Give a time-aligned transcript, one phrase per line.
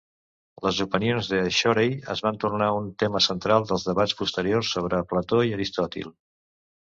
[0.67, 5.43] Les opinions de Shorey es van tornar un tema central dels debats posteriors sobre Plató
[5.51, 6.11] i Aristòtil.